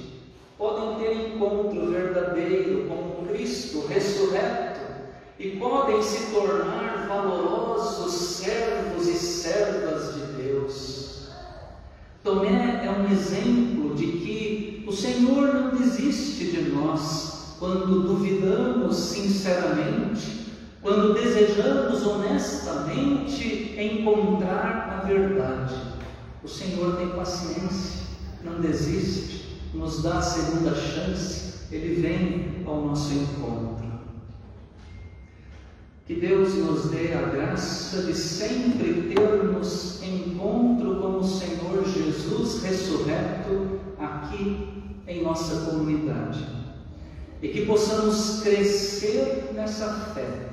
podem 0.56 0.98
ter 0.98 1.34
encontro 1.34 1.90
verdadeiro 1.90 2.86
com 2.88 3.10
Cristo 3.40 3.86
ressurreto 3.86 4.80
e 5.38 5.56
podem 5.56 6.02
se 6.02 6.32
tornar 6.32 7.06
valorosos 7.08 8.12
servos 8.12 9.08
e 9.08 9.14
servas 9.14 10.14
de 10.14 10.42
Deus. 10.42 11.09
Tomé 12.22 12.84
é 12.84 12.90
um 12.90 13.10
exemplo 13.10 13.94
de 13.94 14.06
que 14.06 14.84
o 14.86 14.92
Senhor 14.92 15.54
não 15.54 15.70
desiste 15.70 16.50
de 16.50 16.70
nós 16.70 17.56
quando 17.58 18.02
duvidamos 18.02 18.96
sinceramente, 18.96 20.46
quando 20.82 21.14
desejamos 21.14 22.06
honestamente 22.06 23.74
encontrar 23.78 25.00
a 25.00 25.06
verdade. 25.06 25.74
O 26.44 26.48
Senhor 26.48 26.96
tem 26.96 27.08
paciência, 27.08 28.00
não 28.44 28.60
desiste, 28.60 29.58
nos 29.72 30.02
dá 30.02 30.18
a 30.18 30.22
segunda 30.22 30.74
chance, 30.74 31.54
Ele 31.72 32.02
vem 32.02 32.64
ao 32.66 32.84
nosso 32.84 33.14
encontro. 33.14 33.79
Que 36.10 36.16
Deus 36.16 36.54
nos 36.54 36.90
dê 36.90 37.14
a 37.14 37.22
graça 37.22 38.02
de 38.02 38.16
sempre 38.16 39.14
termos 39.14 40.02
encontro 40.02 40.96
com 40.96 41.18
o 41.18 41.24
Senhor 41.24 41.84
Jesus 41.86 42.64
ressurreto 42.64 43.78
aqui 43.96 44.82
em 45.06 45.22
nossa 45.22 45.70
comunidade. 45.70 46.44
E 47.40 47.46
que 47.50 47.64
possamos 47.64 48.40
crescer 48.42 49.52
nessa 49.54 49.86
fé, 50.12 50.48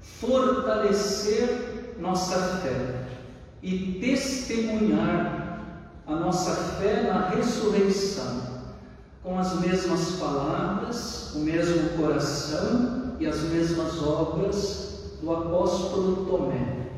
fortalecer 0.00 1.94
nossa 2.00 2.58
fé 2.58 3.06
e 3.62 4.00
testemunhar 4.00 5.62
a 6.04 6.16
nossa 6.16 6.56
fé 6.80 7.04
na 7.04 7.28
ressurreição 7.28 8.42
com 9.22 9.38
as 9.38 9.60
mesmas 9.60 10.16
palavras, 10.16 11.32
o 11.36 11.38
mesmo 11.38 11.90
coração 11.90 13.07
e 13.18 13.26
as 13.26 13.42
mesmas 13.42 14.02
obras 14.02 15.16
do 15.20 15.32
apóstolo 15.32 16.26
Tomé, 16.26 16.90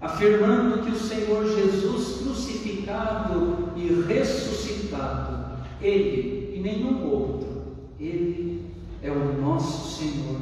afirmando 0.00 0.82
que 0.82 0.90
o 0.90 0.98
Senhor 0.98 1.44
Jesus 1.46 2.22
crucificado 2.22 3.72
e 3.76 4.02
ressuscitado, 4.06 5.62
Ele 5.80 6.54
e 6.56 6.60
nenhum 6.60 7.10
outro, 7.10 7.62
Ele 7.98 8.70
é 9.02 9.10
o 9.10 9.40
nosso 9.40 9.98
Senhor 9.98 10.40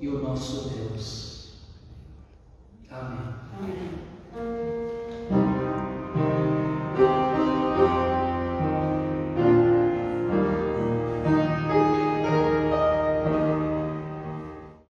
e 0.00 0.08
o 0.08 0.22
nosso 0.22 0.70
Deus. 0.70 1.52
Amém. 2.90 3.18
Amém. 3.58 5.01